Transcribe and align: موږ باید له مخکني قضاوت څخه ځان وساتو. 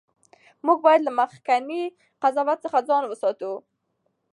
موږ 0.65 0.77
باید 0.85 1.01
له 1.07 1.11
مخکني 1.19 1.83
قضاوت 2.23 2.57
څخه 2.65 2.79
ځان 2.89 3.03
وساتو. 3.07 3.53